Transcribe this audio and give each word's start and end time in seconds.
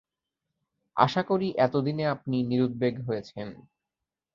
আশা 0.97 1.21
করি 1.23 1.47
এতদিনে 1.57 2.05
আপনি 2.07 2.37
নিরুদ্বেগ 2.43 2.93
হয়েছেন। 3.07 3.47